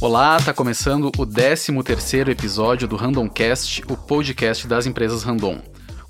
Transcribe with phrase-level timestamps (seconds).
[0.00, 5.60] Olá, tá começando o 13º episódio do Randomcast, o podcast das empresas Random.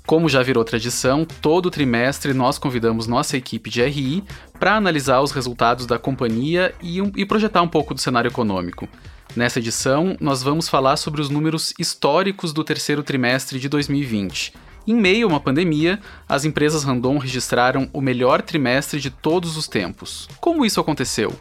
[0.05, 4.23] Como já virou tradição, todo trimestre nós convidamos nossa equipe de RI
[4.59, 8.87] para analisar os resultados da companhia e, e projetar um pouco do cenário econômico.
[9.35, 14.53] Nessa edição, nós vamos falar sobre os números históricos do terceiro trimestre de 2020.
[14.85, 19.67] Em meio a uma pandemia, as empresas Randon registraram o melhor trimestre de todos os
[19.67, 20.29] tempos.
[20.39, 21.35] Como isso aconteceu?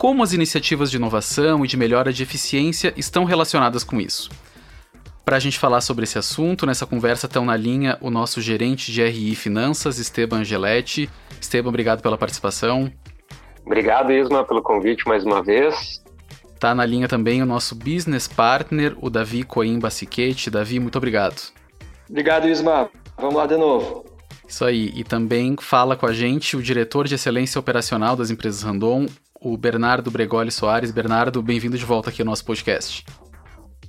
[0.00, 4.30] Como as iniciativas de inovação e de melhora de eficiência estão relacionadas com isso.
[5.26, 8.90] Para a gente falar sobre esse assunto, nessa conversa estão na linha o nosso gerente
[8.90, 11.10] de RI Finanças, Esteban Angeletti.
[11.38, 12.90] Esteban, obrigado pela participação.
[13.66, 16.02] Obrigado, Isma, pelo convite mais uma vez.
[16.58, 20.48] Tá na linha também o nosso business partner, o Davi Coimba Siquete.
[20.48, 21.52] Davi, muito obrigado.
[22.08, 22.88] Obrigado, Isma.
[23.18, 24.06] Vamos lá de novo.
[24.48, 24.92] Isso aí.
[24.94, 29.06] E também fala com a gente o diretor de excelência operacional das empresas Randon,
[29.40, 30.90] o Bernardo Bregoli Soares.
[30.90, 33.04] Bernardo, bem-vindo de volta aqui ao nosso podcast.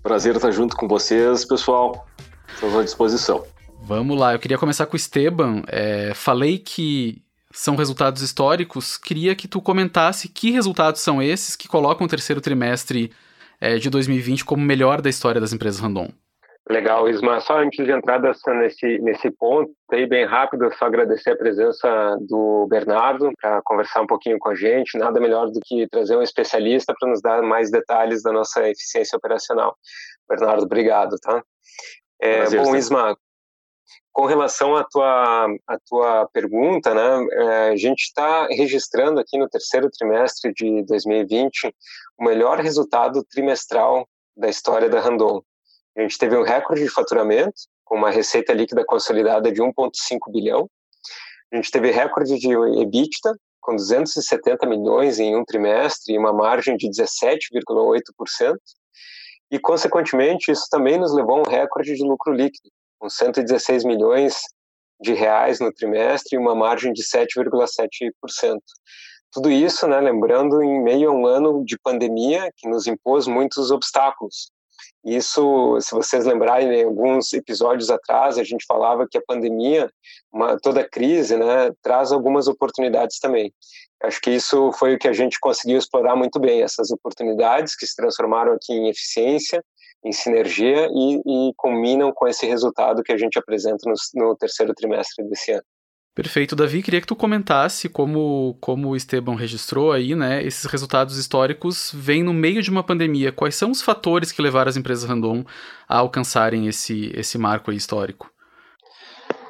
[0.01, 2.07] Prazer estar junto com vocês, pessoal.
[2.53, 3.43] Estamos à disposição.
[3.83, 5.63] Vamos lá, eu queria começar com o Esteban.
[5.67, 7.21] É, falei que
[7.51, 12.39] são resultados históricos, queria que tu comentasse que resultados são esses que colocam o terceiro
[12.39, 13.11] trimestre
[13.59, 16.09] é, de 2020 como melhor da história das empresas Randon.
[16.69, 17.39] Legal, Isma.
[17.41, 22.67] Só antes de entrar nesse, nesse ponto, aí bem rápido, só agradecer a presença do
[22.69, 24.97] Bernardo para conversar um pouquinho com a gente.
[24.97, 29.17] Nada melhor do que trazer um especialista para nos dar mais detalhes da nossa eficiência
[29.17, 29.75] operacional.
[30.29, 31.43] Bernardo, obrigado, tá?
[32.21, 33.17] É, Prazer, bom, Isma,
[34.13, 39.49] com relação à tua, à tua pergunta, né, é, a gente está registrando aqui no
[39.49, 41.73] terceiro trimestre de 2020
[42.19, 45.41] o melhor resultado trimestral da história da Randon.
[45.97, 47.53] A gente teve um recorde de faturamento,
[47.83, 50.69] com uma receita líquida consolidada de 1,5 bilhão.
[51.51, 56.77] A gente teve recorde de EBITDA, com 270 milhões em um trimestre e uma margem
[56.77, 58.55] de 17,8%.
[59.51, 64.35] E, consequentemente, isso também nos levou a um recorde de lucro líquido, com 116 milhões
[65.01, 68.59] de reais no trimestre e uma margem de 7,7%.
[69.33, 73.71] Tudo isso, né, lembrando, em meio a um ano de pandemia que nos impôs muitos
[73.71, 74.51] obstáculos,
[75.03, 79.91] isso, se vocês lembrarem, em alguns episódios atrás, a gente falava que a pandemia,
[80.31, 83.53] uma, toda crise, né, traz algumas oportunidades também.
[84.03, 87.85] Acho que isso foi o que a gente conseguiu explorar muito bem, essas oportunidades que
[87.85, 89.63] se transformaram aqui em eficiência,
[90.03, 94.73] em sinergia e, e combinam com esse resultado que a gente apresenta no, no terceiro
[94.73, 95.63] trimestre desse ano.
[96.13, 96.83] Perfeito, Davi.
[96.83, 100.43] Queria que tu comentasse como, como o Esteban registrou aí, né?
[100.43, 103.31] Esses resultados históricos vêm no meio de uma pandemia.
[103.31, 105.45] Quais são os fatores que levaram as empresas random
[105.87, 108.29] a alcançarem esse, esse marco histórico?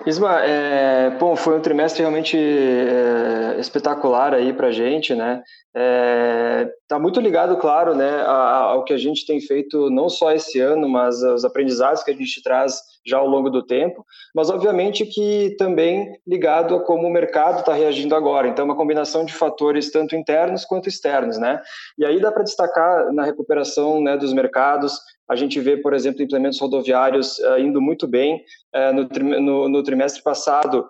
[0.06, 5.44] Isma, é, bom, foi um trimestre realmente é, espetacular aí para a gente, né?
[5.74, 10.32] Está é, tá muito ligado, claro, né, ao que a gente tem feito não só
[10.32, 14.50] esse ano, mas os aprendizados que a gente traz já ao longo do tempo, mas
[14.50, 18.48] obviamente que também ligado a como o mercado está reagindo agora.
[18.48, 21.62] Então, uma combinação de fatores tanto internos quanto externos, né?
[21.98, 25.00] E aí dá para destacar na recuperação né, dos mercados
[25.32, 28.44] a gente vê, por exemplo, implementos rodoviários uh, indo muito bem.
[28.76, 30.86] Uh, no, no, no, trimestre passado,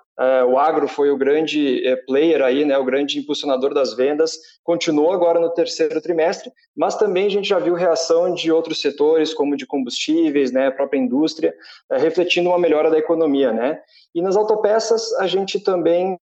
[0.48, 4.38] o agro foi o grande player aí, né, o grande impulsionador das vendas.
[4.64, 9.34] Continuou agora no terceiro trimestre, mas também a gente já viu reação de outros setores,
[9.34, 11.54] como de combustíveis, né, a própria indústria,
[11.92, 13.80] refletindo uma melhora da economia, né.
[14.14, 16.18] E nas autopeças a gente também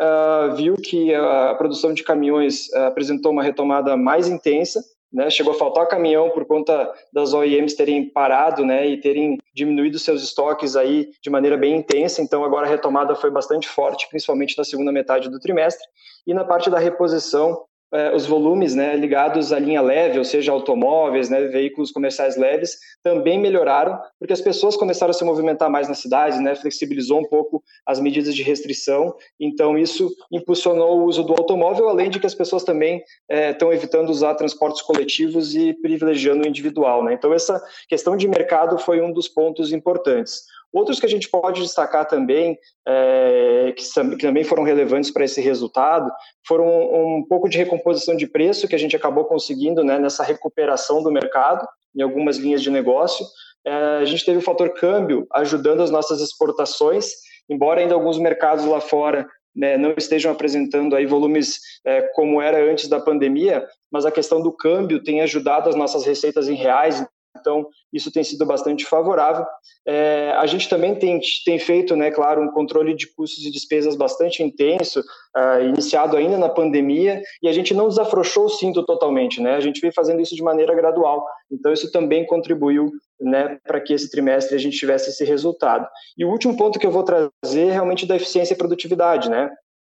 [0.00, 4.82] Uh, viu que a produção de caminhões uh, apresentou uma retomada mais intensa,
[5.14, 9.96] né, chegou a faltar caminhão por conta das OEMs terem parado né, e terem diminuído
[9.96, 14.58] seus estoques aí de maneira bem intensa, então agora a retomada foi bastante forte, principalmente
[14.58, 15.86] na segunda metade do trimestre.
[16.26, 17.62] E na parte da reposição,
[17.94, 22.76] é, os volumes né, ligados à linha leve, ou seja, automóveis, né, veículos comerciais leves,
[23.02, 27.28] também melhoraram, porque as pessoas começaram a se movimentar mais nas cidades, né, flexibilizou um
[27.28, 32.26] pouco as medidas de restrição, então isso impulsionou o uso do automóvel, além de que
[32.26, 37.04] as pessoas também estão é, evitando usar transportes coletivos e privilegiando o individual.
[37.04, 37.14] Né?
[37.14, 40.42] Então, essa questão de mercado foi um dos pontos importantes.
[40.74, 45.40] Outros que a gente pode destacar também, é, que, que, também foram relevantes para esse
[45.40, 46.10] resultado,
[46.44, 50.24] foram um, um, pouco de recomposição de preço que a gente acabou conseguindo né, nessa
[50.24, 51.64] recuperação do mercado
[51.96, 53.24] em algumas linhas de negócio.
[53.64, 57.06] É, a gente teve o fator câmbio ajudando as nossas exportações,
[57.48, 62.68] embora ainda alguns mercados lá fora né, não estejam apresentando aí volumes é, como era
[62.68, 67.06] antes da pandemia, mas a questão do câmbio tem ajudado as nossas receitas em reais,
[67.38, 69.44] Então, isso tem sido bastante favorável.
[69.86, 73.96] É, a gente também tem, tem feito, né, claro, um controle de custos e despesas
[73.96, 79.40] bastante intenso, uh, iniciado ainda na pandemia, e a gente não desafrouxou o cinto totalmente,
[79.40, 79.56] né?
[79.56, 81.26] A gente vem fazendo isso de maneira gradual.
[81.50, 82.90] Então, isso também contribuiu
[83.20, 85.88] né, para que esse trimestre a gente tivesse esse resultado.
[86.16, 89.50] E o último ponto que eu vou trazer é realmente da eficiência e produtividade, né?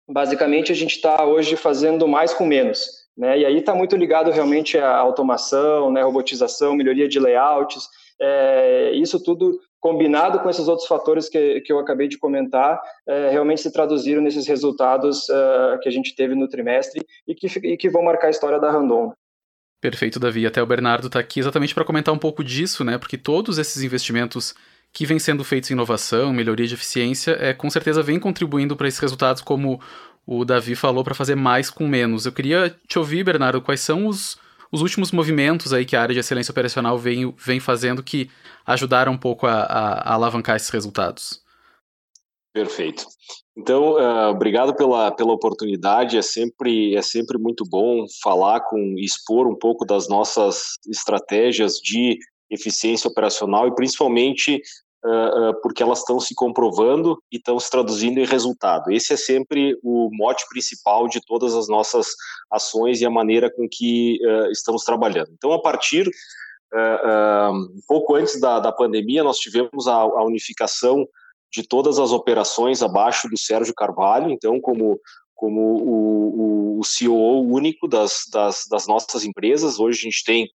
[0.09, 3.04] Basicamente, a gente está hoje fazendo mais com menos.
[3.17, 3.39] Né?
[3.39, 7.87] E aí está muito ligado realmente à automação, né, robotização, melhoria de layouts,
[8.19, 13.29] é, isso tudo combinado com esses outros fatores que, que eu acabei de comentar, é,
[13.29, 17.77] realmente se traduziram nesses resultados uh, que a gente teve no trimestre e que, e
[17.77, 19.13] que vão marcar a história da Randon.
[19.79, 20.47] Perfeito, Davi.
[20.47, 22.97] Até o Bernardo está aqui exatamente para comentar um pouco disso, né?
[22.97, 24.55] Porque todos esses investimentos
[24.91, 28.87] que vêm sendo feitos em inovação, melhoria de eficiência, é, com certeza vem contribuindo para
[28.87, 29.79] esses resultados, como
[30.25, 32.25] o Davi falou, para fazer mais com menos.
[32.25, 34.37] Eu queria te ouvir, Bernardo, quais são os,
[34.71, 38.29] os últimos movimentos aí que a área de excelência operacional vem, vem fazendo que
[38.65, 41.43] ajudaram um pouco a, a, a alavancar esses resultados?
[42.53, 43.05] Perfeito.
[43.57, 46.17] Então, uh, obrigado pela, pela oportunidade.
[46.17, 52.17] É sempre, é sempre muito bom falar com, expor um pouco das nossas estratégias de
[52.49, 54.61] eficiência operacional e principalmente
[55.61, 58.91] porque elas estão se comprovando e estão se traduzindo em resultado.
[58.91, 62.07] Esse é sempre o mote principal de todas as nossas
[62.51, 65.29] ações e a maneira com que uh, estamos trabalhando.
[65.33, 66.09] Então, a partir
[67.53, 71.07] um pouco antes da, da pandemia, nós tivemos a, a unificação
[71.51, 74.99] de todas as operações abaixo do Sérgio Carvalho, então como
[75.33, 79.79] como o, o, o CEO único das, das, das, nossas empresas.
[79.79, 80.49] Hoje a gente tem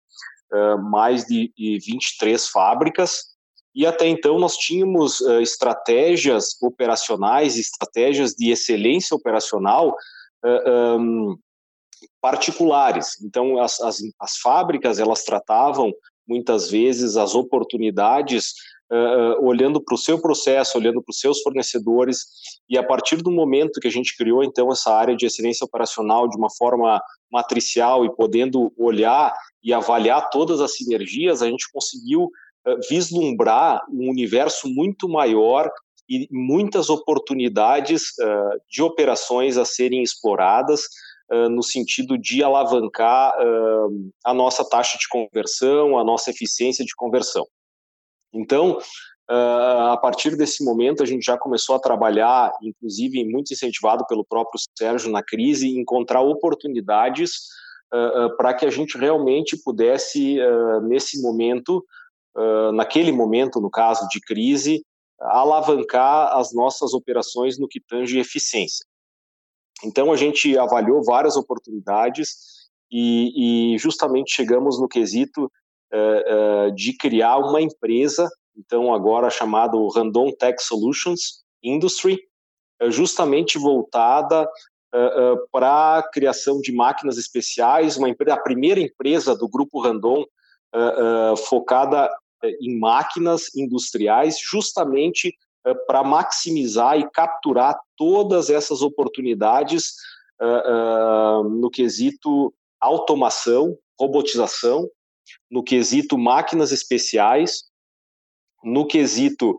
[0.53, 3.23] uh, mais de, de 23 fábricas
[3.75, 9.95] e até então nós tínhamos uh, estratégias operacionais, estratégias de excelência operacional
[10.43, 11.37] uh, um,
[12.21, 13.21] particulares.
[13.21, 15.93] Então as, as, as, fábricas elas tratavam
[16.27, 18.53] muitas vezes as oportunidades
[18.91, 22.25] uh, olhando para o seu processo, olhando para os seus fornecedores
[22.69, 26.27] e a partir do momento que a gente criou então essa área de excelência operacional
[26.27, 27.01] de uma forma
[27.31, 29.33] matricial e podendo olhar
[29.63, 32.29] e avaliar todas as sinergias, a gente conseguiu eh,
[32.89, 35.71] vislumbrar um universo muito maior
[36.09, 40.81] e muitas oportunidades uh, de operações a serem exploradas
[41.31, 46.95] uh, no sentido de alavancar uh, a nossa taxa de conversão, a nossa eficiência de
[46.95, 47.45] conversão.
[48.33, 48.79] Então,
[49.31, 54.59] a partir desse momento, a gente já começou a trabalhar, inclusive muito incentivado pelo próprio
[54.75, 57.33] Sérgio na crise, encontrar oportunidades
[58.37, 60.37] para que a gente realmente pudesse,
[60.81, 61.83] nesse momento,
[62.73, 64.83] naquele momento, no caso de crise,
[65.19, 68.85] alavancar as nossas operações no que tange eficiência.
[69.83, 72.35] Então, a gente avaliou várias oportunidades
[72.91, 75.51] e, e justamente chegamos no quesito
[75.93, 82.19] uh, uh, de criar uma empresa, então agora chamado Randon Tech Solutions Industry,
[82.81, 84.47] uh, justamente voltada
[85.51, 90.25] para a criação de máquinas especiais, uma empresa, a primeira empresa do grupo Randon
[91.47, 92.09] focada eh,
[92.43, 95.33] em máquinas industriais, justamente
[95.65, 99.93] eh, para maximizar e capturar todas essas oportunidades
[100.41, 104.89] eh, no quesito automação, robotização,
[105.51, 107.63] no quesito máquinas especiais,
[108.63, 109.57] no quesito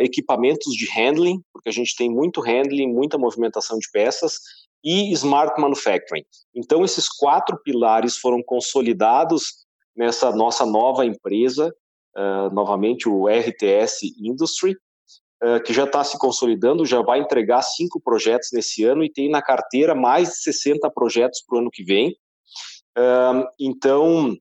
[0.00, 4.38] equipamentos de handling, porque a gente tem muito handling, muita movimentação de peças,
[4.84, 6.24] e smart manufacturing.
[6.54, 9.61] Então, esses quatro pilares foram consolidados
[9.96, 11.74] nessa nossa nova empresa,
[12.16, 14.76] uh, novamente o RTS Industry,
[15.42, 19.30] uh, que já está se consolidando, já vai entregar cinco projetos nesse ano e tem
[19.30, 22.16] na carteira mais de 60 projetos para o ano que vem.
[22.96, 24.36] Uh, então,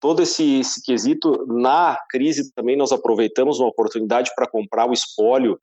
[0.00, 5.58] todo esse, esse, quesito, na crise também nós aproveitamos uma oportunidade para comprar o espólio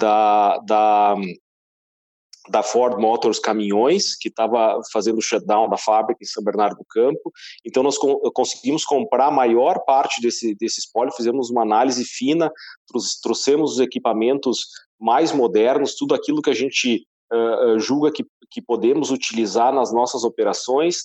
[0.00, 1.14] da, da
[2.48, 6.84] da Ford Motors Caminhões, que estava fazendo o shutdown da fábrica em São Bernardo do
[6.84, 7.32] Campo.
[7.64, 7.96] Então, nós
[8.34, 12.50] conseguimos comprar a maior parte desse, desse espólio, fizemos uma análise fina,
[13.22, 14.66] trouxemos os equipamentos
[15.00, 20.24] mais modernos, tudo aquilo que a gente uh, julga que, que podemos utilizar nas nossas
[20.24, 20.98] operações.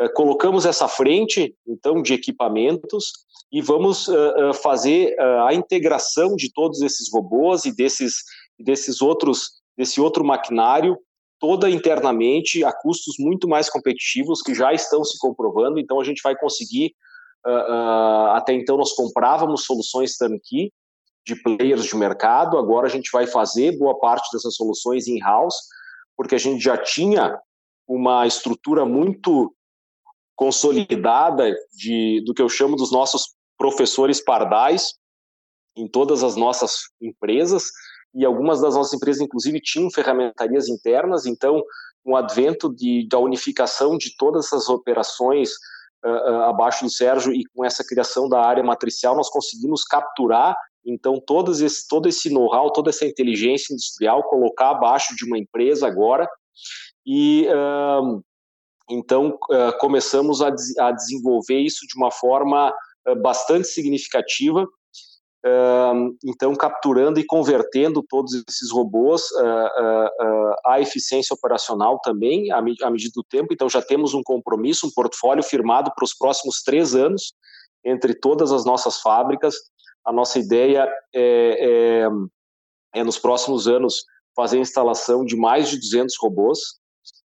[0.00, 3.12] Uh, colocamos essa frente, então, de equipamentos
[3.52, 5.14] e vamos uh, fazer
[5.46, 8.24] a integração de todos esses robôs e desses,
[8.58, 10.98] desses outros desse outro maquinário
[11.38, 15.78] toda internamente a custos muito mais competitivos que já estão se comprovando.
[15.78, 16.94] Então a gente vai conseguir
[17.46, 20.72] uh, uh, até então nós comprávamos soluções turnkey
[21.26, 22.56] de players de mercado.
[22.56, 25.56] Agora a gente vai fazer boa parte dessas soluções in house
[26.16, 27.38] porque a gente já tinha
[27.86, 29.54] uma estrutura muito
[30.36, 34.94] consolidada de, do que eu chamo dos nossos professores pardais
[35.76, 37.64] em todas as nossas empresas,
[38.14, 41.62] e algumas das nossas empresas, inclusive, tinham ferramentarias internas, então,
[42.04, 45.50] com o advento de, da unificação de todas essas operações
[46.04, 50.56] uh, uh, abaixo do Sérgio e com essa criação da área matricial, nós conseguimos capturar,
[50.86, 55.86] então, todos esse, todo esse know-how, toda essa inteligência industrial, colocar abaixo de uma empresa
[55.86, 56.28] agora,
[57.04, 58.22] e uh,
[58.90, 59.38] então
[59.80, 62.72] começamos a, a, desenvolver isso de uma forma
[63.22, 64.66] bastante significativa
[66.24, 69.22] então capturando e convertendo todos esses robôs
[70.64, 73.52] à eficiência operacional também, à, medida do tempo.
[73.52, 77.34] Então já temos um compromisso, um portfólio firmado para os próximos três anos
[77.84, 79.54] entre todas as nossas fábricas.
[80.04, 82.06] A nossa ideia é,
[82.94, 86.58] é, é nos próximos anos fazer a instalação de mais de 200 robôs.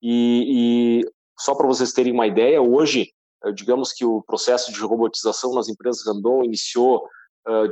[0.01, 3.11] E, e só para vocês terem uma ideia, hoje,
[3.55, 7.03] digamos que o processo de robotização nas empresas Randon iniciou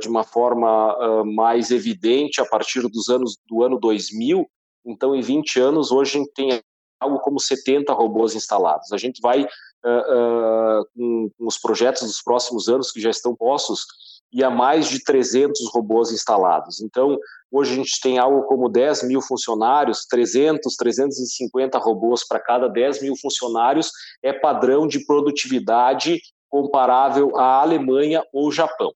[0.00, 4.48] de uma forma uh, mais evidente a partir dos anos do ano 2000.
[4.86, 6.62] Então, em 20 anos, hoje a gente tem
[7.00, 8.92] algo como 70 robôs instalados.
[8.92, 13.86] A gente vai, uh, com, com, os projetos dos próximos anos que já estão postos,
[14.32, 16.80] e a mais de 300 robôs instalados.
[16.80, 17.16] Então,
[17.52, 23.02] hoje a gente tem algo como 10 mil funcionários, 300, 350 robôs para cada 10
[23.02, 23.92] mil funcionários,
[24.24, 28.92] é padrão de produtividade comparável à Alemanha ou Japão.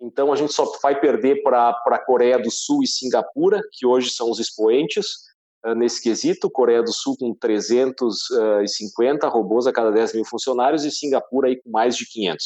[0.00, 4.10] Então a gente só vai perder para a Coreia do Sul e Singapura, que hoje
[4.10, 5.06] são os expoentes
[5.64, 6.50] uh, nesse quesito.
[6.50, 11.70] Coreia do Sul com 350 robôs a cada 10 mil funcionários e Singapura aí com
[11.70, 12.44] mais de 500.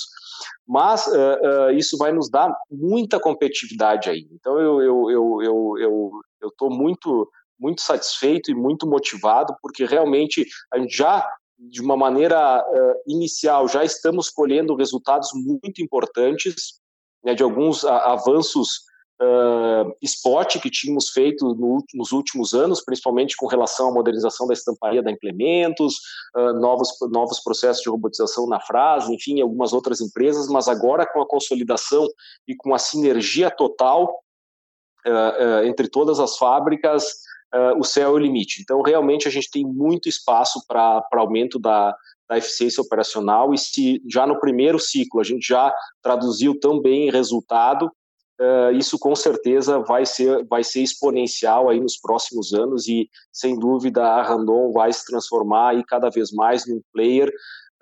[0.67, 4.29] Mas uh, uh, isso vai nos dar muita competitividade aí.
[4.33, 5.43] Então eu eu eu
[5.79, 7.29] eu eu estou muito
[7.59, 11.29] muito satisfeito e muito motivado porque realmente a gente já
[11.59, 12.65] de uma maneira
[13.07, 16.80] inicial já estamos colhendo resultados muito importantes
[17.25, 23.47] né, de alguns avanços uh, spot que tínhamos feito no, nos últimos anos, principalmente com
[23.47, 25.97] relação à modernização da estamparia da implementos,
[26.37, 31.21] uh, novos, novos processos de robotização na frase, enfim, algumas outras empresas, mas agora com
[31.21, 32.09] a consolidação
[32.49, 34.21] e com a sinergia total
[35.07, 37.29] uh, entre todas as fábricas,
[37.77, 38.63] o céu é o limite.
[38.63, 41.93] Então, realmente, a gente tem muito espaço para aumento da,
[42.31, 47.09] da eficiência operacional e se já no primeiro ciclo a gente já traduziu tão bem
[47.09, 47.87] em resultado,
[48.41, 53.59] uh, isso com certeza vai ser, vai ser exponencial aí nos próximos anos e sem
[53.59, 57.29] dúvida a Randon vai se transformar aí cada vez mais num player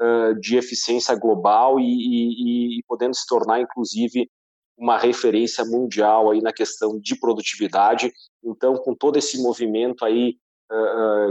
[0.01, 4.31] uh, de eficiência global e, e, e podendo se tornar inclusive
[4.79, 8.11] uma referência mundial aí na questão de produtividade.
[8.43, 10.37] Então, com todo esse movimento aí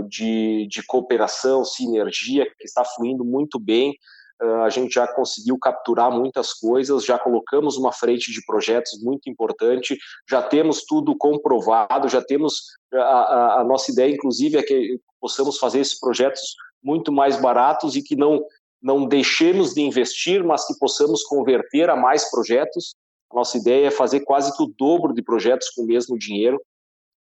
[0.09, 3.95] de, de cooperação, sinergia, que está fluindo muito bem.
[4.41, 9.27] Uh, a gente já conseguiu capturar muitas coisas, já colocamos uma frente de projetos muito
[9.29, 9.97] importante,
[10.29, 12.61] já temos tudo comprovado, já temos
[12.93, 17.95] a, a, a nossa ideia, inclusive, é que possamos fazer esses projetos muito mais baratos
[17.95, 18.43] e que não
[18.79, 22.93] não deixemos de investir, mas que possamos converter a mais projetos.
[23.33, 26.61] Nossa ideia é fazer quase que o dobro de projetos com o mesmo dinheiro.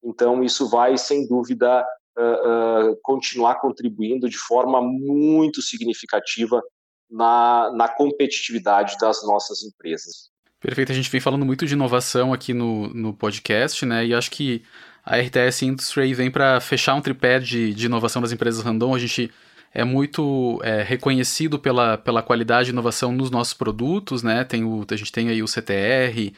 [0.03, 1.87] Então, isso vai, sem dúvida,
[2.19, 6.63] uh, continuar contribuindo de forma muito significativa
[7.11, 10.31] na, na competitividade das nossas empresas.
[10.61, 14.07] Perfeito, a gente vem falando muito de inovação aqui no, no podcast, né?
[14.07, 14.63] E acho que
[15.05, 18.95] a RTS Industry vem para fechar um tripé de, de inovação das empresas Randon.
[18.95, 19.31] A gente
[19.75, 24.45] é muito é, reconhecido pela, pela qualidade de inovação nos nossos produtos, né?
[24.45, 26.33] Tem o, a gente tem aí o CTR,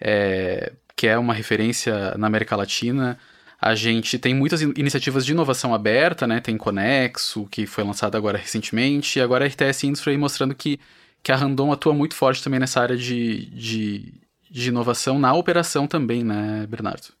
[0.00, 3.18] é, que é uma referência na América Latina.
[3.64, 6.40] A gente tem muitas iniciativas de inovação aberta, né?
[6.40, 10.80] Tem Conexo, que foi lançado agora recentemente, e agora a RTS Industry mostrando que,
[11.22, 14.14] que a Randon atua muito forte também nessa área de, de,
[14.50, 17.14] de inovação na operação também, né, Bernardo?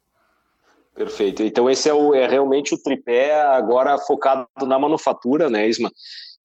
[0.96, 1.44] Perfeito.
[1.44, 5.92] Então esse é, o, é realmente o tripé agora focado na manufatura, né, Isma?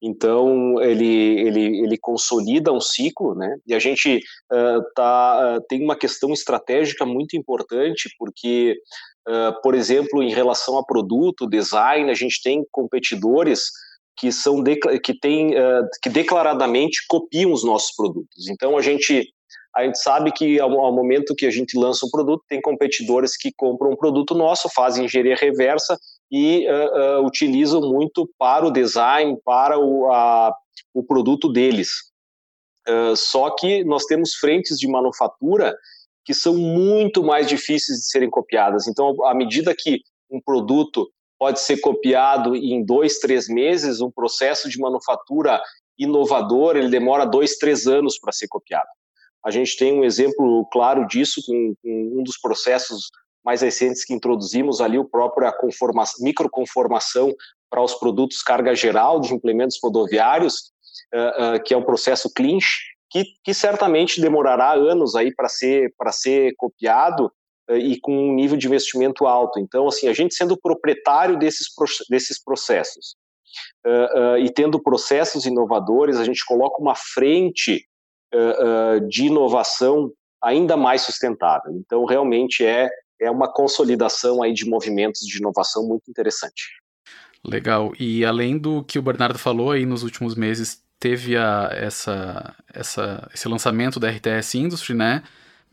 [0.01, 3.57] Então ele, ele, ele consolida um ciclo, né?
[3.65, 4.17] E a gente
[4.51, 8.77] uh, tá, uh, tem uma questão estratégica muito importante porque
[9.29, 13.63] Uh, por exemplo, em relação a produto, design, a gente tem competidores
[14.15, 14.63] que são
[15.03, 15.51] que tem
[16.01, 18.47] que declaradamente copiam os nossos produtos.
[18.47, 19.29] Então a gente
[19.75, 23.37] a gente sabe que ao, ao, momento que a gente lança um produto, tem competidores
[23.37, 25.97] que compram um produto nosso, fazem engenharia reversa
[26.31, 30.53] e uh, utilizam muito para o design, para o, a,
[30.93, 31.89] o produto deles.
[33.15, 35.75] só que nós temos frentes de manufatura
[36.27, 38.85] que são muito mais difíceis de serem copiadas.
[38.85, 44.69] Então, à medida que um produto pode ser copiado em dois, três meses, um processo
[44.69, 45.61] de manufatura
[45.97, 48.87] inovador, ele demora dois, três anos para ser copiado.
[49.45, 53.09] A gente tem um exemplo claro disso com, com um dos processos
[53.47, 55.53] mais recentes que introduzimos ali, o próprio a
[56.19, 57.33] microconformação
[57.69, 60.73] para os produtos carga geral de implementos rodoviários,
[61.15, 62.67] uh, uh, que é um processo clinch,
[63.09, 67.31] que, que certamente demorará anos aí para ser, ser copiado
[67.71, 69.61] uh, e com um nível de investimento alto.
[69.61, 71.67] Então, assim, a gente sendo proprietário desses,
[72.09, 73.15] desses processos
[74.39, 77.87] e tendo processos inovadores, a gente coloca uma frente
[79.07, 80.11] de inovação
[80.43, 81.71] ainda mais sustentável.
[81.71, 82.89] Então, realmente é,
[83.19, 86.63] é uma consolidação aí de movimentos de inovação muito interessante.
[87.43, 87.93] Legal.
[87.99, 93.29] E além do que o Bernardo falou aí nos últimos meses, teve a, essa, essa,
[93.33, 95.23] esse lançamento da RTS Industry, né?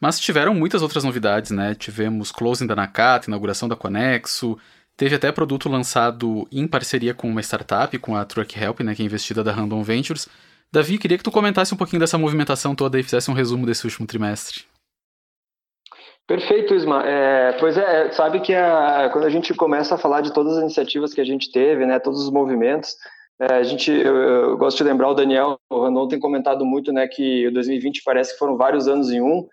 [0.01, 1.75] Mas tiveram muitas outras novidades, né?
[1.75, 4.59] Tivemos closing da Nakata, inauguração da Conexo,
[4.97, 8.95] teve até produto lançado em parceria com uma startup, com a Truck Help, né?
[8.95, 10.29] Que é investida da Random Ventures.
[10.71, 13.85] Davi, queria que tu comentasse um pouquinho dessa movimentação toda e fizesse um resumo desse
[13.85, 14.65] último trimestre.
[16.27, 17.03] Perfeito, Isma.
[17.07, 20.63] É, pois é, sabe que a, quando a gente começa a falar de todas as
[20.63, 22.97] iniciativas que a gente teve, né, todos os movimentos,
[23.39, 26.93] é, a gente, eu, eu, gosto de lembrar o Daniel, o Randon tem comentado muito,
[26.93, 29.47] né, que o 2020 parece que foram vários anos em um,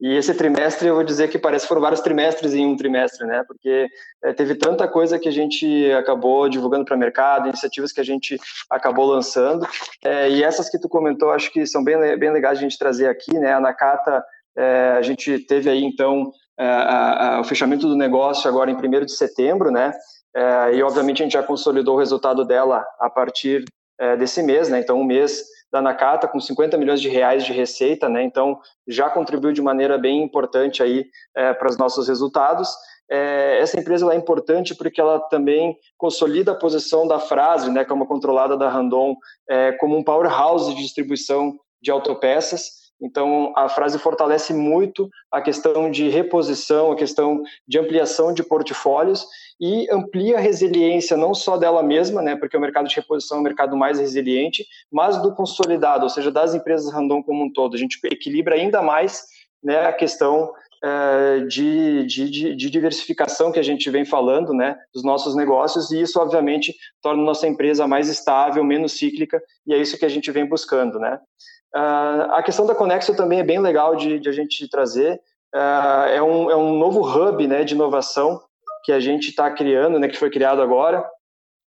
[0.00, 3.26] e esse trimestre eu vou dizer que parece que foram vários trimestres em um trimestre,
[3.26, 3.42] né?
[3.44, 3.88] Porque
[4.22, 8.04] é, teve tanta coisa que a gente acabou divulgando para o mercado, iniciativas que a
[8.04, 8.38] gente
[8.70, 9.66] acabou lançando.
[10.04, 13.08] É, e essas que tu comentou, acho que são bem, bem legais a gente trazer
[13.08, 13.52] aqui, né?
[13.52, 14.24] A Nakata
[14.58, 18.74] é, a gente teve aí, então, é, a, a, o fechamento do negócio agora em
[18.74, 19.92] 1 de setembro, né?
[20.34, 23.64] É, e, obviamente, a gente já consolidou o resultado dela a partir
[24.00, 24.80] é, desse mês, né?
[24.80, 28.22] Então, um mês da Nakata com 50 milhões de reais de receita, né?
[28.22, 32.68] Então, já contribuiu de maneira bem importante aí é, para os nossos resultados.
[33.10, 38.06] É, essa empresa é importante porque ela também consolida a posição da frase, né, como
[38.06, 39.16] controlada da Randon,
[39.48, 42.87] é, como um powerhouse de distribuição de autopeças.
[43.00, 49.26] Então, a frase fortalece muito a questão de reposição, a questão de ampliação de portfólios
[49.60, 53.40] e amplia a resiliência não só dela mesma, né, porque o mercado de reposição é
[53.40, 57.74] um mercado mais resiliente, mas do consolidado, ou seja, das empresas random como um todo.
[57.74, 59.24] A gente equilibra ainda mais
[59.62, 65.02] né, a questão é, de, de, de, diversificação que a gente vem falando, né, dos
[65.02, 69.98] nossos negócios, e isso, obviamente, torna nossa empresa mais estável, menos cíclica, e é isso
[69.98, 71.18] que a gente vem buscando, né.
[71.74, 75.20] Uh, a questão da Conexo também é bem legal de, de a gente trazer.
[75.54, 78.40] Uh, é, um, é um novo hub né, de inovação
[78.84, 81.04] que a gente está criando, né, que foi criado agora.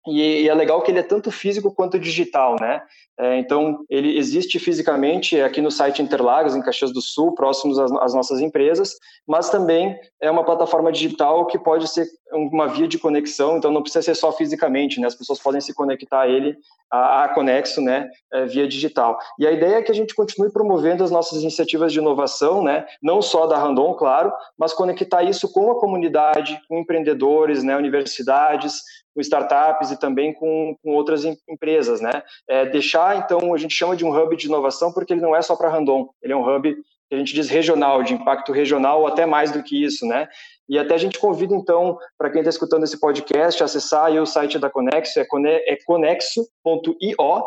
[0.08, 2.82] E, é legal que ele é tanto físico quanto digital, né?
[3.20, 7.92] É, então, ele existe fisicamente aqui no site Interlagos, em Caxias do Sul, próximos às,
[7.92, 8.96] às, nossas empresas,
[9.28, 13.84] mas também é uma plataforma digital que pode ser uma via de conexão, então não
[13.84, 15.06] precisa ser só fisicamente, né?
[15.06, 16.58] As pessoas podem se conectar a ele,
[16.90, 18.10] a, a Conexo, né?
[18.34, 19.20] É, via digital.
[19.38, 22.88] E a ideia é que a gente continue promovendo as nossas iniciativas de inovação, né?
[23.04, 27.78] Não só da Randon, claro, mas conectar isso com a comunidade, com empreendedores, né?
[27.78, 28.82] Universidades,
[29.14, 32.24] com startups e também com, com outras em, empresas, né?
[32.48, 35.42] É, deixar, então, a gente chama de um hub de inovação porque ele não é
[35.42, 36.76] só para Randon, ele é um hub
[37.10, 40.30] que a gente diz regional, de impacto regional, ou até mais do que isso, né?
[40.70, 44.58] E até a gente convida, então, para quem está escutando esse podcast, acessar o site
[44.58, 45.26] da Conexo, é,
[45.68, 47.44] é conexo.io,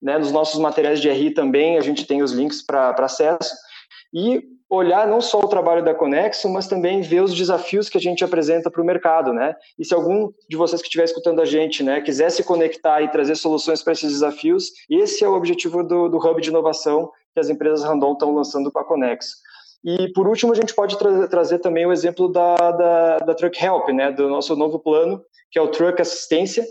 [0.00, 0.18] né?
[0.18, 3.52] Nos nossos materiais de RI também a gente tem os links para acesso.
[4.12, 8.00] E olhar não só o trabalho da Conexo, mas também ver os desafios que a
[8.00, 9.54] gente apresenta para o mercado, né?
[9.78, 13.10] E se algum de vocês que estiver escutando a gente, né, quiser se conectar e
[13.10, 17.40] trazer soluções para esses desafios, esse é o objetivo do, do Hub de Inovação que
[17.40, 19.36] as empresas Randon estão lançando para a Conexo.
[19.84, 23.64] E, por último, a gente pode tra trazer também o exemplo da, da, da Truck
[23.64, 26.66] Help, né, do nosso novo plano, que é o Truck Assistência,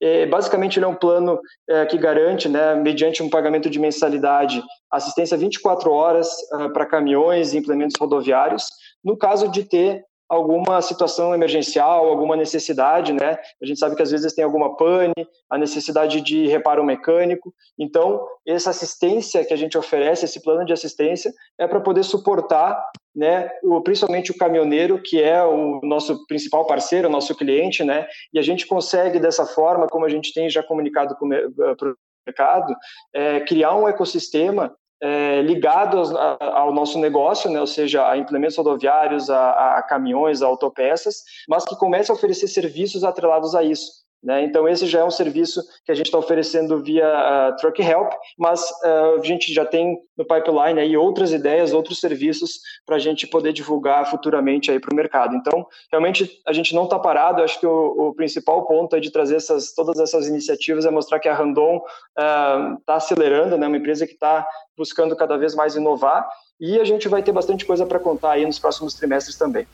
[0.00, 4.62] é, basicamente, ele é um plano é, que garante, né, mediante um pagamento de mensalidade,
[4.90, 8.66] assistência 24 horas uh, para caminhões e implementos rodoviários,
[9.02, 13.36] no caso de ter alguma situação emergencial, alguma necessidade, né?
[13.62, 15.12] A gente sabe que às vezes tem alguma pane,
[15.50, 17.52] a necessidade de reparo mecânico.
[17.78, 22.82] Então, essa assistência que a gente oferece, esse plano de assistência, é para poder suportar,
[23.14, 28.06] né, o, principalmente o caminhoneiro, que é o nosso principal parceiro, o nosso cliente, né?
[28.32, 31.94] E a gente consegue dessa forma, como a gente tem já comunicado para o
[32.26, 32.74] mercado,
[33.14, 39.28] é, criar um ecossistema é, ligados ao nosso negócio, né, ou seja, a implementos rodoviários,
[39.28, 44.01] a, a caminhões, a autopeças, mas que comece a oferecer serviços atrelados a isso.
[44.22, 44.44] Né?
[44.44, 48.12] Então, esse já é um serviço que a gente está oferecendo via uh, Truck Help,
[48.38, 52.98] mas uh, a gente já tem no pipeline aí outras ideias, outros serviços para a
[53.00, 55.34] gente poder divulgar futuramente para o mercado.
[55.34, 57.42] Então, realmente, a gente não está parado.
[57.42, 61.28] Acho que o, o, principal ponto de trazer essas, todas essas iniciativas é mostrar que
[61.28, 61.80] a Randon
[62.16, 63.66] está uh, acelerando, né?
[63.66, 66.28] uma empresa que está buscando cada vez mais inovar
[66.60, 69.66] e a gente vai ter bastante coisa para contar aí nos próximos trimestres também.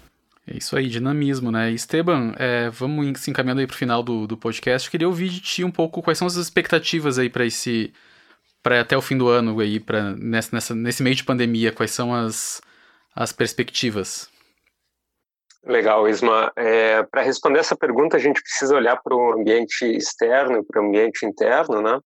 [0.50, 1.70] É isso aí, dinamismo, né?
[1.70, 4.88] Esteban, é, vamos se encaminhando aí para o final do, do podcast.
[4.88, 7.92] Eu queria ouvir de ti um pouco quais são as expectativas aí para esse.
[8.62, 11.90] para até o fim do ano aí, pra, nessa, nessa, nesse meio de pandemia, quais
[11.90, 12.62] são as,
[13.14, 14.30] as perspectivas?
[15.68, 16.50] Legal, Isma.
[16.56, 20.80] É, para responder essa pergunta, a gente precisa olhar para o ambiente externo e para
[20.80, 22.00] o ambiente interno, né?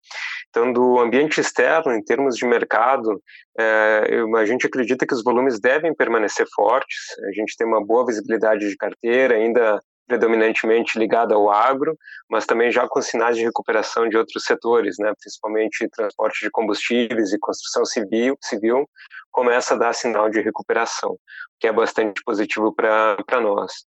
[0.50, 3.22] Então, do ambiente externo, em termos de mercado,
[3.60, 6.98] é, a gente acredita que os volumes devem permanecer fortes.
[7.30, 9.80] A gente tem uma boa visibilidade de carteira, ainda
[10.12, 11.98] predominantemente ligada ao agro,
[12.30, 17.32] mas também já com sinais de recuperação de outros setores, né, principalmente transporte de combustíveis
[17.32, 18.86] e construção civil, civil
[19.32, 21.18] começa a dar sinal de recuperação,
[21.58, 23.86] que é bastante positivo para nós.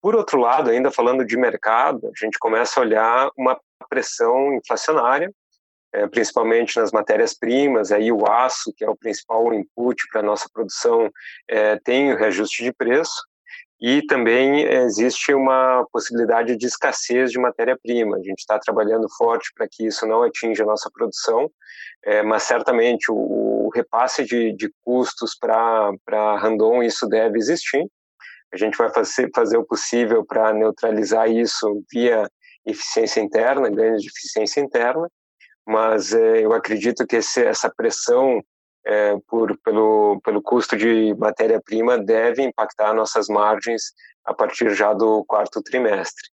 [0.00, 5.30] Por outro lado, ainda falando de mercado, a gente começa a olhar uma pressão inflacionária,
[5.92, 10.48] é, principalmente nas matérias-primas, aí o aço, que é o principal input para a nossa
[10.50, 11.10] produção,
[11.46, 13.20] é, tem o reajuste de preço,
[13.80, 18.16] e também existe uma possibilidade de escassez de matéria-prima.
[18.16, 21.50] A gente está trabalhando forte para que isso não atinja a nossa produção,
[22.04, 27.86] é, mas certamente o, o repasse de, de custos para Randon, isso deve existir.
[28.52, 32.28] A gente vai fazer, fazer o possível para neutralizar isso via
[32.66, 35.08] eficiência interna, ganhos de eficiência interna,
[35.66, 38.42] mas é, eu acredito que esse, essa pressão
[38.90, 43.92] é, por, pelo, pelo custo de matéria-prima deve impactar nossas margens
[44.24, 46.28] a partir já do quarto trimestre.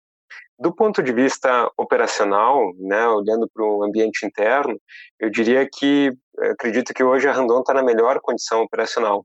[0.58, 4.78] Do ponto de vista operacional, né, olhando para o ambiente interno,
[5.18, 6.12] eu diria que
[6.52, 9.24] acredito que hoje a Randon está na melhor condição operacional,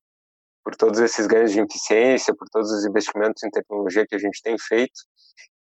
[0.64, 4.42] por todos esses ganhos de eficiência, por todos os investimentos em tecnologia que a gente
[4.42, 5.02] tem feito.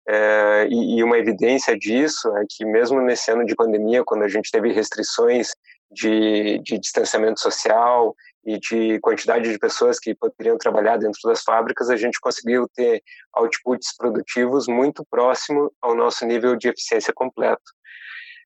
[0.09, 4.29] É, e, e, uma evidência disso é que mesmo nesse ano de pandemia, quando a
[4.29, 5.51] gente teve restrições
[5.91, 11.91] de, de distanciamento social e de quantidade de pessoas que poderiam trabalhar dentro das fábricas,
[11.91, 13.03] a gente conseguiu ter
[13.35, 17.63] outputs produtivos muito próximo ao nosso nível de eficiência completo.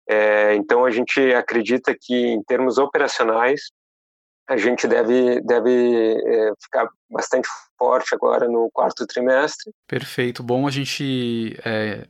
[0.09, 3.71] É, então, a gente acredita que, em termos operacionais,
[4.49, 7.49] a gente deve, deve é, ficar bastante
[7.79, 9.73] forte agora no quarto trimestre.
[9.87, 10.43] Perfeito.
[10.43, 12.09] Bom a gente é,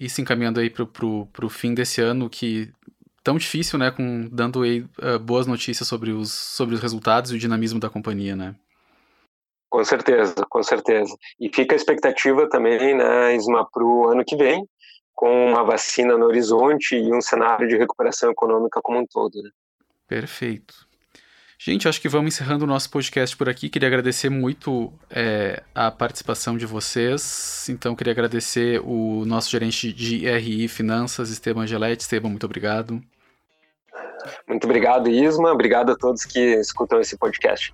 [0.00, 0.84] ir se encaminhando aí para
[1.46, 2.72] o fim desse ano, que
[3.26, 7.38] tão difícil, né, com dando uh, boas notícias sobre os, sobre os resultados e o
[7.38, 8.54] dinamismo da companhia, né?
[9.68, 11.12] Com certeza, com certeza.
[11.40, 14.64] E fica a expectativa também, né, Isma, para o ano que vem,
[15.12, 19.42] com uma vacina no horizonte e um cenário de recuperação econômica como um todo.
[19.42, 19.50] Né?
[20.06, 20.86] Perfeito.
[21.58, 23.68] Gente, acho que vamos encerrando o nosso podcast por aqui.
[23.68, 27.66] Queria agradecer muito é, a participação de vocês.
[27.68, 32.02] Então, queria agradecer o nosso gerente de RI Finanças, Esteban Angeletti.
[32.02, 33.02] Esteban, muito obrigado.
[34.48, 35.52] Muito obrigado, Isma.
[35.52, 37.72] Obrigado a todos que escutam esse podcast.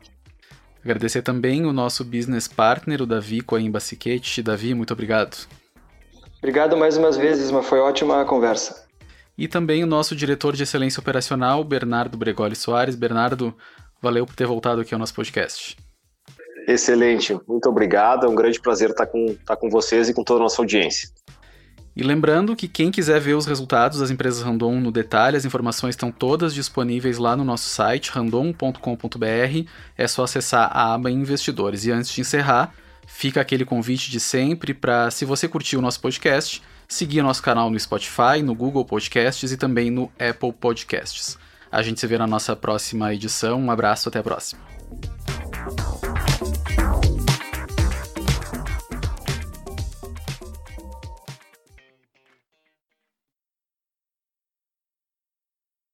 [0.85, 4.42] Agradecer também o nosso business partner, o Davi Coimba Siquete.
[4.42, 5.46] Davi, muito obrigado.
[6.38, 7.62] Obrigado mais umas vezes, Isma.
[7.62, 8.82] Foi ótima a conversa
[9.37, 12.94] e também o nosso diretor de excelência operacional, Bernardo Bregoli Soares.
[12.94, 13.54] Bernardo,
[14.00, 15.76] valeu por ter voltado aqui ao nosso podcast.
[16.68, 18.26] Excelente, muito obrigado.
[18.26, 21.08] É um grande prazer estar com, estar com vocês e com toda a nossa audiência.
[21.94, 25.92] E lembrando que quem quiser ver os resultados das empresas Randon no detalhe, as informações
[25.92, 29.68] estão todas disponíveis lá no nosso site, randon.com.br.
[29.96, 31.85] É só acessar a aba Investidores.
[31.85, 32.72] E antes de encerrar,
[33.07, 37.68] fica aquele convite de sempre para, se você curtiu o nosso podcast, seguir nosso canal
[37.70, 41.38] no Spotify, no Google Podcasts e também no Apple Podcasts.
[41.70, 43.61] A gente se vê na nossa próxima edição.
[43.61, 44.61] Um abraço, até a próxima.